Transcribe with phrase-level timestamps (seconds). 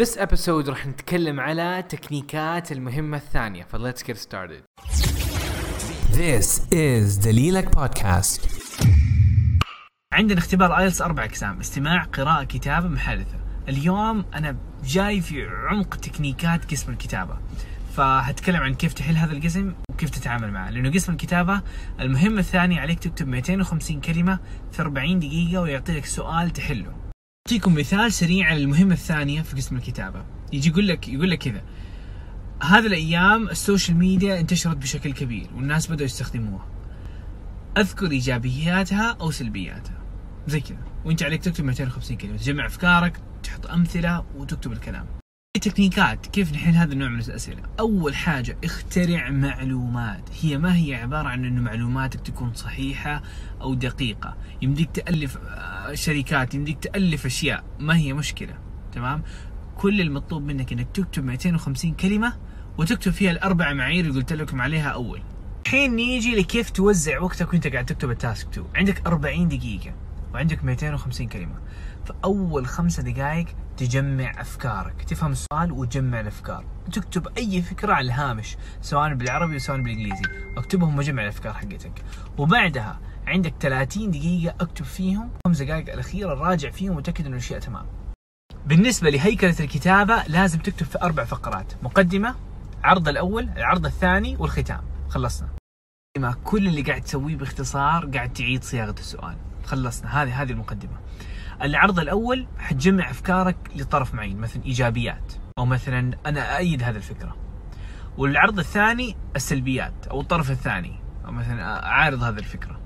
[0.00, 3.64] this episode راح نتكلم على تكنيكات المهمة الثانية.
[3.64, 4.62] ف let's get started.
[6.12, 8.48] This is دليلك بودكاست
[10.12, 13.38] عندنا اختبار IELTS أربع أقسام استماع قراءة كتابة محادثة.
[13.68, 17.38] اليوم أنا جاي في عمق تكنيكات قسم الكتابة.
[17.96, 20.70] فهتكلم عن كيف تحل هذا القسم وكيف تتعامل معه.
[20.70, 21.62] لأنه قسم الكتابة
[22.00, 24.38] المهمة الثانية عليك تكتب 250 كلمة
[24.72, 26.99] في 40 دقيقة ويعطي لك سؤال تحله.
[27.50, 30.24] أعطيكم مثال سريع على المهمة الثانية في قسم الكتابة.
[30.52, 31.62] يجي يقول لك يقول لك كذا.
[32.62, 36.66] هذه الأيام ال social media انتشرت بشكل كبير والناس بدأوا يستخدموها.
[37.78, 40.02] أذكر إيجابياتها أو سلبياتها.
[40.46, 40.78] زي كذا.
[41.04, 42.36] وأنت عليك تكتب 250 كلمة.
[42.36, 45.06] تجمع أفكارك تحط أمثلة وتكتب الكلام.
[45.58, 47.62] تكنيكات كيف نحل هذا النوع من الأسئلة.
[47.80, 50.22] أول حاجة اخترع معلومات.
[50.42, 53.22] هي ما هي عبارة عن إنه معلوماتك تكون صحيحة
[53.60, 54.36] أو دقيقة.
[54.62, 57.64] يمديك تألف آه، شركات يمديك تألف أشياء.
[57.78, 58.54] ما هي مشكلة
[58.92, 59.22] تمام؟
[59.76, 62.32] كل المطلوب منك إنك تكتب 250 كلمة
[62.78, 65.22] وتكتب فيها الأربع معايير اللي قلت لكم عليها أول.
[65.66, 69.94] الحين نيجي لكيف توزع وقتك وأنت قاعد تكتب التاسك 2 عندك 40 دقيقة
[70.34, 71.28] وعندك 250
[72.00, 76.64] كلمة فأول خمسة دقائق تجمع أفكارك تفهم السؤال وتجمع الأفكار.
[76.92, 80.22] تكتب أي فكرة على الهامش سواء بالعربي وسواء بالإنجليزي.
[80.56, 82.04] اكتبهم وجمع الأفكار حقتك.
[82.38, 87.86] وبعدها عندك 30 دقيقة أكتب فيهم خمس دقائق الأخيرة راجع فيهم وتأكد أن الأشياء تمام.
[88.66, 92.34] بالنسبة لهيكلة الكتابة لازم تكتب في أربع فقرات مقدمة
[92.84, 94.80] عرض الأول العرض الثاني والختام.
[95.08, 95.48] خلصنا.
[96.44, 99.36] كل اللي قاعد تسويه باختصار قاعد تعيد صياغة السؤال.
[99.64, 100.22] خلصنا.
[100.22, 100.96] هذه هذه المقدمة.
[101.62, 107.36] العرض الأول حتجمع أفكارك لطرف معين مثلا إيجابيات أو مثلا أنا ايد هذه الفكرة.
[108.18, 112.80] والعرض الثاني السلبيات أو الطرف الثاني أو مثلا أعارض هذه الفكرة.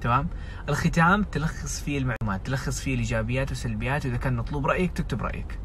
[0.00, 0.28] تمام؟
[0.68, 5.58] الختام تلخص فيه المعلومات تلخص فيه الإيجابيات والسلبيات وإذا كان مطلوب رأيك تكتب رأيك.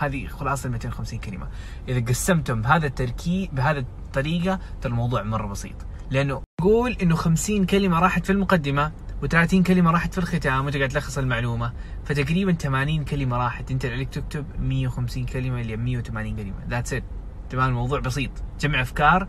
[0.00, 1.48] هذه خلاصة ال 250 كلمة.
[1.88, 5.76] إذا قسمتم بهذا التركيب بهذا الطريقة ترى الموضوع مرة بسيط.
[6.10, 8.92] لأنه قول إنه 50 كلمة راحت في المقدمة.
[9.22, 11.72] و30 كلمة راحت في الختام وانت قاعد تلخص المعلومة.
[12.04, 13.70] فتقريبا 80 كلمة راحت.
[13.70, 16.54] انت عليك تكتب 150 كلمة إلى 180 كلمة.
[16.68, 17.04] that's it
[17.50, 18.30] تمام؟ الموضوع بسيط.
[18.60, 19.28] جمع أفكار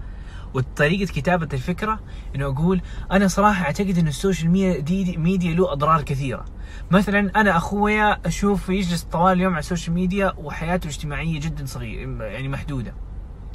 [0.54, 2.00] وطريقة كتابة الفكرة
[2.36, 2.82] إنه أقول
[3.12, 6.46] أنا صراحة أعتقد إن السوشيال ميديا ميديا له أضرار كثيرة.
[6.92, 12.48] مثلا أنا أخويا أشوف يجلس طوال اليوم على السوشيال ميديا وحياته الاجتماعية جدا صغيرة يعني
[12.48, 12.94] محدودة.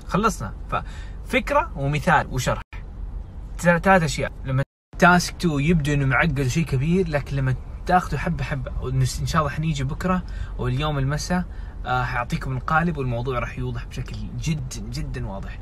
[0.07, 0.55] خلصنا.
[0.71, 2.63] ففكرة ومثال وشرح.
[3.59, 4.33] ثلاث أشياء.
[4.45, 4.63] لما
[4.99, 7.55] task 2 يبدو إنه معقد وشيء كبير لكن لما
[7.87, 10.23] تاخذه حبة حبة إن شاء الله حنيجي بكرة
[10.59, 11.45] واليوم المساء
[11.87, 15.59] آه حأعطيكم القالب والموضوع راح يوضح بشكل جدا جدا واضح.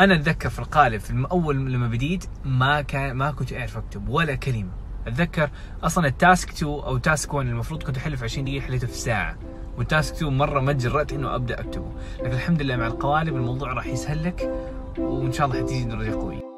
[0.00, 4.34] أنا أتذكر في القالب في أول لما بديت ما كان ما كنت أعرف أكتب ولا
[4.34, 4.70] كلمة.
[5.06, 5.50] أتذكر
[5.82, 8.94] أصلا ال task 2 أو task 1 المفروض كنت احله في 20 دقيقة حليته في
[8.94, 9.36] ساعة.
[9.78, 13.72] وال task 2 مرة ما تجرأت إنه أبدأ أكتبه، لكن الحمد لله مع القوالب الموضوع
[13.72, 14.50] راح يسهل لك
[14.98, 16.57] وإن شاء الله حتيجي درجة قوية.